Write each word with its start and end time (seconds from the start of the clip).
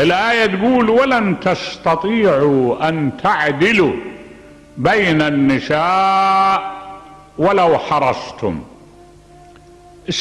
الآية 0.00 0.46
تقول 0.46 0.90
ولن 0.90 1.40
تستطيعوا 1.40 2.88
أن 2.88 3.10
تعدلوا 3.22 3.92
بين 4.76 5.22
النساء 5.22 6.72
ولو 7.38 7.78
حرصتم. 7.78 8.60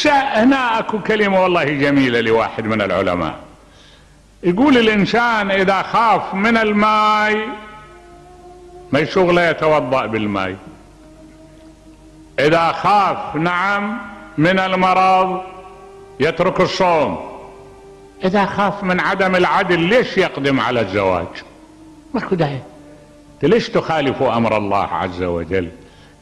هنا 0.05 0.79
أكو 0.79 0.99
كلمة 0.99 1.43
والله 1.43 1.63
جميلة 1.63 2.21
لواحد 2.21 2.65
من 2.65 2.81
العلماء. 2.81 3.35
يقول 4.43 4.77
الإنسان 4.77 5.51
إذا 5.51 5.81
خاف 5.81 6.33
من 6.33 6.57
الماء 6.57 7.47
ما 8.91 9.05
شغلة 9.05 9.49
يتوضأ 9.49 10.05
بالماء. 10.05 10.55
إذا 12.39 12.71
خاف 12.71 13.35
نعم 13.35 13.97
من 14.37 14.59
المرض 14.59 15.41
يترك 16.19 16.61
الصوم. 16.61 17.38
إذا 18.23 18.45
خاف 18.45 18.83
من 18.83 18.99
عدم 18.99 19.35
العدل 19.35 19.79
ليش 19.79 20.17
يقدم 20.17 20.59
على 20.59 20.81
الزواج؟ 20.81 21.27
ماكو 22.13 22.35
داعي. 22.35 22.59
ليش 23.43 23.69
تخالفوا 23.69 24.37
أمر 24.37 24.57
الله 24.57 24.87
عز 24.87 25.23
وجل؟ 25.23 25.69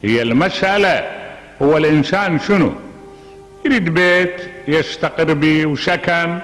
هي 0.02 0.22
المسألة. 0.22 1.10
هو 1.62 1.76
الإنسان 1.76 2.38
شنو؟ 2.38 2.72
يريد 3.64 3.94
بيت 3.94 4.40
يستقر 4.68 5.34
به 5.34 5.66
وسكن 5.66 6.38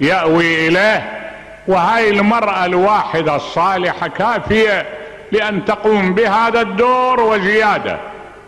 يأوي 0.00 0.68
إليه. 0.68 1.22
وهاي 1.68 2.10
المرأة 2.10 2.64
الواحدة 2.64 3.36
الصالحة 3.36 4.08
كافية 4.08 4.86
لأن 5.32 5.64
تقوم 5.64 6.14
بهذا 6.14 6.60
الدور 6.60 7.20
وزيادة. 7.20 7.98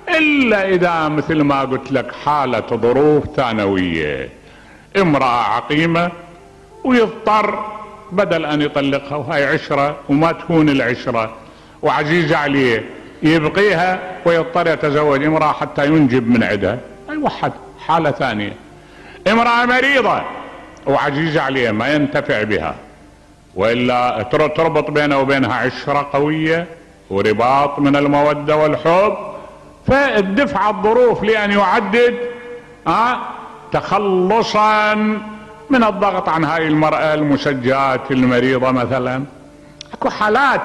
إلا 0.08 0.68
إذا 0.68 1.08
مثل 1.08 1.40
ما 1.40 1.60
قلت 1.60 1.92
لك 1.92 2.14
حالة 2.24 2.66
ظروف 2.66 3.24
ثانوية. 3.36 4.28
امرأة 4.96 5.42
عقيمة 5.42 6.10
ويضطر 6.84 7.64
بدل 8.12 8.44
أن 8.44 8.62
يطلقها 8.62 9.16
وهاي 9.16 9.44
عشرة 9.46 9.96
وما 10.08 10.32
تكون 10.32 10.68
العشرة. 10.68 11.32
وعزيزة 11.82 12.36
عليه 12.36 12.84
يبقيها 13.22 14.00
ويضطر 14.24 14.66
يتزوج 14.66 15.24
امرأة 15.24 15.52
حتى 15.52 15.86
ينجب 15.86 16.28
من 16.28 16.42
عدها 16.42 16.78
اي 17.10 17.16
وحد 17.16 17.52
حالة 17.86 18.10
ثانية. 18.10 18.52
امرأة 19.28 19.64
مريضة. 19.64 20.22
وعزيزة 20.86 21.42
عليه 21.42 21.70
ما 21.70 21.94
ينتفع 21.94 22.42
بها. 22.42 22.74
وإلا 23.54 24.22
تربط 24.56 24.90
بينه 24.90 25.18
وبينها 25.18 25.54
عشرة 25.54 26.08
قوية 26.12 26.66
ورباط 27.10 27.78
من 27.78 27.96
المودة 27.96 28.56
والحب. 28.56 29.16
فالدفع 29.86 30.70
الظروف 30.70 31.22
لأن 31.22 31.50
يعدد 31.50 32.14
أه 32.86 33.16
تخلصا 33.72 35.18
من 35.70 35.84
الضغط 35.84 36.28
عن 36.28 36.44
هاي 36.44 36.68
المرأة 36.68 37.14
المسجات 37.14 38.10
المريضة 38.10 38.70
مثلا. 38.70 39.24
أكو 39.92 40.10
حالات 40.10 40.60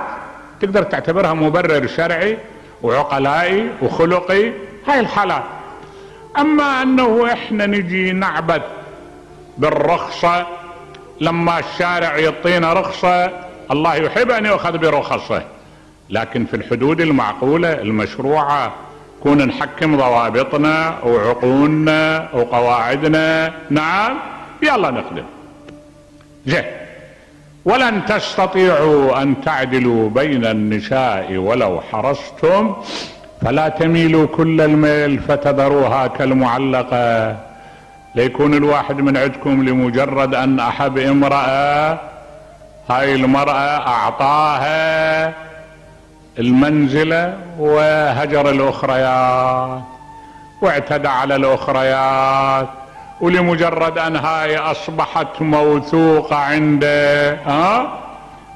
تقدر 0.61 0.83
تعتبرها 0.83 1.33
مبرر 1.33 1.87
شرعي 1.87 2.37
وعقلائي 2.83 3.69
وخلقي 3.81 4.51
هاي 4.87 4.99
الحالات. 4.99 5.43
أما 6.37 6.81
أنه 6.81 7.33
إحنا 7.33 7.65
نجي 7.65 8.11
نعبث 8.11 8.61
بالرخصة 9.57 10.47
لما 11.21 11.59
الشارع 11.59 12.17
يعطينا 12.17 12.73
رخصة 12.73 13.31
الله 13.71 13.95
يحب 13.95 14.31
أن 14.31 14.45
يؤخذ 14.45 14.77
برخصه. 14.77 15.43
لكن 16.09 16.45
في 16.45 16.55
الحدود 16.55 17.01
المعقولة 17.01 17.73
المشروعة 17.73 18.71
كون 19.23 19.47
نحكم 19.47 19.97
ضوابطنا 19.97 20.99
وعقولنا 21.03 22.29
وقواعدنا. 22.33 23.53
نعم. 23.69 24.17
يلا 24.61 24.91
نخدم. 24.91 25.23
زين. 26.45 26.63
ولن 27.65 28.05
تستطيعوا 28.05 29.21
أن 29.21 29.41
تعدلوا 29.45 30.09
بين 30.09 30.45
النساء 30.45 31.35
ولو 31.35 31.81
حرصتم 31.91 32.75
فلا 33.41 33.69
تميلوا 33.69 34.27
كل 34.27 34.61
الميل 34.61 35.19
فتذروها 35.19 36.07
كالمعلقة. 36.07 37.37
ليكون 38.15 38.53
الواحد 38.53 39.01
من 39.01 39.17
عندكم 39.17 39.63
لمجرد 39.63 40.35
أن 40.35 40.59
أحب 40.59 40.97
امرأة 40.97 41.99
هاي 42.89 43.15
المرأة 43.15 43.87
أعطاها 43.87 45.33
المنزلة 46.39 47.37
وهجر 47.59 48.49
الأخريات 48.49 49.81
واعتدى 50.61 51.07
على 51.07 51.35
الأخريات. 51.35 52.69
ولمجرد 53.21 53.97
أن 53.97 54.15
هاي 54.15 54.57
أصبحت 54.57 55.41
موثوقة 55.41 56.35
عنده 56.35 57.33
ها؟ 57.33 57.99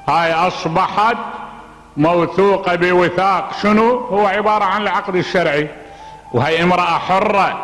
هاي 0.08 0.32
أصبحت 0.32 1.16
موثوقة 1.96 2.74
بوثاق. 2.74 3.50
شنو؟ 3.62 3.98
هو 3.98 4.26
عبارة 4.26 4.64
عن 4.64 4.82
العقد 4.82 5.16
الشرعي. 5.16 5.68
وهي 6.32 6.62
امرأة 6.62 6.98
حرة 6.98 7.58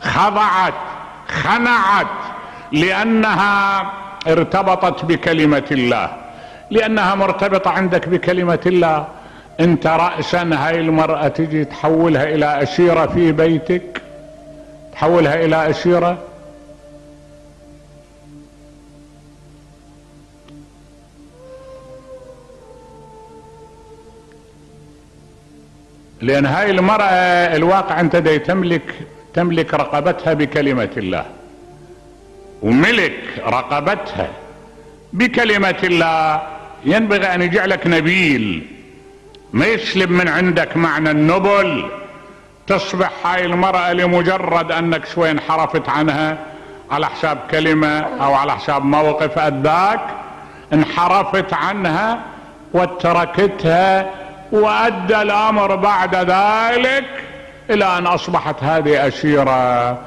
خضعت 0.00 0.74
خنعت 1.28 2.06
لأنها 2.72 3.86
ارتبطت 4.28 5.04
بكلمة 5.04 5.64
الله. 5.70 6.08
لأنها 6.70 7.14
مرتبطة 7.14 7.70
عندك 7.70 8.08
بكلمة 8.08 8.60
الله. 8.66 9.06
أنت 9.60 9.86
رأسا 9.86 10.50
هاي 10.52 10.80
المرأة 10.80 11.28
تجي 11.28 11.64
تحولها 11.64 12.24
إلى 12.24 12.62
أشيرة 12.62 13.06
في 13.06 13.32
بيتك. 13.32 14.02
تحولها 14.92 15.34
إلى 15.34 15.70
أشيرة. 15.70 16.18
لأن 26.22 26.46
هاي 26.46 26.70
المرأة 26.70 27.56
الواقع 27.56 28.00
أنت 28.00 28.16
دي 28.16 28.38
تملك 28.38 28.94
تملك 29.34 29.74
رقبتها 29.74 30.32
بكلمة 30.34 30.90
الله. 30.96 31.24
وملك 32.62 33.18
رقبتها 33.46 34.28
بكلمة 35.12 35.80
الله. 35.84 36.42
ينبغي 36.84 37.34
أن 37.34 37.42
يجعلك 37.42 37.86
نبيل. 37.86 38.66
ما 39.52 39.66
يسلب 39.66 40.10
من 40.10 40.28
عندك 40.28 40.76
معنى 40.76 41.10
النبل. 41.10 41.88
تصبح 42.66 43.10
هاي 43.24 43.46
المرأة 43.46 43.92
لمجرد 43.92 44.72
أنك 44.72 45.06
شوي 45.06 45.30
انحرفت 45.30 45.88
عنها 45.88 46.38
على 46.90 47.06
حساب 47.06 47.38
كلمة 47.50 47.98
أو 47.98 48.34
على 48.34 48.52
حساب 48.52 48.84
موقف 48.84 49.38
أداك. 49.38 50.00
انحرفت 50.72 51.52
عنها 51.52 52.22
وتركتها 52.74 54.21
وأدى 54.52 55.22
الأمر 55.22 55.76
بعد 55.76 56.14
ذلك 56.14 57.04
إلى 57.70 57.98
أن 57.98 58.06
أصبحت 58.06 58.62
هذه 58.62 59.08
اشيرة 59.08 59.98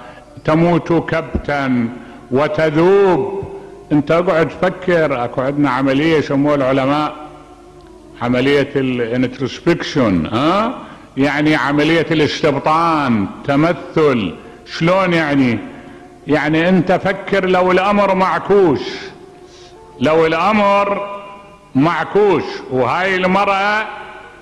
تموت 0.45 0.93
كبتا 0.93 1.89
وتذوب. 2.31 3.43
أنت 3.91 4.11
اقعد 4.11 4.49
فكر 4.61 5.23
أكو 5.23 5.41
عندنا 5.41 5.69
عملية 5.69 6.17
يسموها 6.17 6.55
العلماء 6.55 7.15
عملية 8.21 8.69
الانتروسبكشن 8.75 10.25
ها؟ 10.25 10.73
يعني 11.17 11.55
عملية 11.55 12.07
الاستبطان 12.11 13.27
تمثل. 13.47 14.35
شلون 14.65 15.13
يعني؟ 15.13 15.59
يعني 16.27 16.69
أنت 16.69 16.91
فكر 16.91 17.45
لو 17.45 17.71
الأمر 17.71 18.15
معكوس 18.15 18.99
لو 19.99 20.25
الأمر 20.25 21.07
معكوس 21.75 22.43
وهاي 22.71 23.15
المرأة 23.15 23.85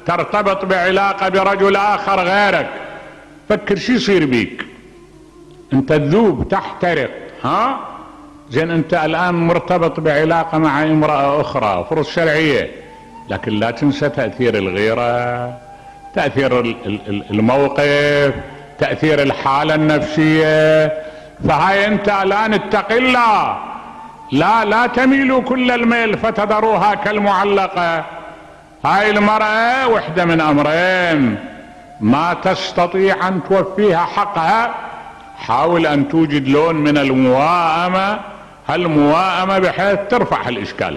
ترتبط 0.05 0.65
بعلاقة 0.65 1.29
برجل 1.29 1.75
آخر 1.75 2.19
غيرك. 2.19 2.69
فكر 3.49 3.75
شو 3.75 3.93
يصير 3.93 4.25
بيك؟ 4.25 4.65
أنت 5.73 5.93
تذوب 5.93 6.47
تحترق 6.47 7.09
ها؟ 7.43 7.79
زين 8.49 8.71
أنت 8.71 8.93
الآن 8.93 9.35
مرتبط 9.35 9.99
بعلاقة 9.99 10.57
مع 10.57 10.83
امرأة 10.83 11.41
أخرى 11.41 11.85
فرص 11.89 12.09
شرعية. 12.09 12.71
لكن 13.29 13.51
لا 13.51 13.71
تنسى 13.71 14.09
تأثير 14.09 14.57
الغيرة 14.57 15.57
تأثير 16.15 16.75
الموقف 17.31 18.33
تأثير 18.79 19.21
الحالة 19.21 19.75
النفسية. 19.75 20.93
فهاي 21.47 21.87
أنت 21.87 22.09
الآن 22.09 22.53
اتق 22.53 22.91
الله 22.91 23.57
لا 24.31 24.65
لا 24.65 24.87
تميلوا 24.87 25.41
كل 25.41 25.71
الميل 25.71 26.17
فتذروها 26.17 26.95
كالمعلقة. 26.95 28.05
هاي 28.85 29.09
المرأة 29.09 29.87
وحدة 29.87 30.25
من 30.25 30.41
أمرين. 30.41 31.39
ما 32.01 32.33
تستطيع 32.33 33.27
أن 33.27 33.39
توفيها 33.49 34.05
حقها 34.05 34.73
حاول 35.37 35.87
أن 35.87 36.09
توجد 36.09 36.47
لون 36.47 36.75
من 36.75 36.97
المواءمة. 36.97 38.19
هالمواءمة 38.67 39.59
بحيث 39.59 39.99
ترفع 40.09 40.47
هالاشكال 40.47 40.91